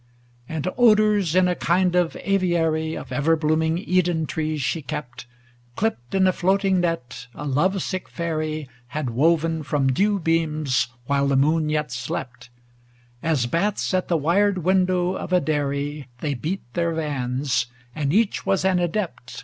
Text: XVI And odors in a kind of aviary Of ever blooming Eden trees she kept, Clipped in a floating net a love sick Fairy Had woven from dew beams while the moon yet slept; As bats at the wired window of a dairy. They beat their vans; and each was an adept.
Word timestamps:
XVI 0.49 0.55
And 0.55 0.67
odors 0.79 1.35
in 1.35 1.47
a 1.47 1.53
kind 1.53 1.95
of 1.95 2.17
aviary 2.21 2.95
Of 2.95 3.11
ever 3.11 3.35
blooming 3.35 3.77
Eden 3.77 4.25
trees 4.25 4.59
she 4.59 4.81
kept, 4.81 5.27
Clipped 5.75 6.15
in 6.15 6.25
a 6.25 6.31
floating 6.33 6.79
net 6.79 7.27
a 7.35 7.45
love 7.45 7.79
sick 7.83 8.09
Fairy 8.09 8.67
Had 8.87 9.11
woven 9.11 9.61
from 9.61 9.91
dew 9.93 10.17
beams 10.17 10.87
while 11.05 11.27
the 11.27 11.35
moon 11.37 11.69
yet 11.69 11.91
slept; 11.91 12.49
As 13.21 13.45
bats 13.45 13.93
at 13.93 14.07
the 14.07 14.17
wired 14.17 14.63
window 14.63 15.13
of 15.13 15.31
a 15.31 15.39
dairy. 15.39 16.07
They 16.19 16.33
beat 16.33 16.63
their 16.73 16.95
vans; 16.95 17.67
and 17.93 18.11
each 18.11 18.43
was 18.43 18.65
an 18.65 18.79
adept. 18.79 19.39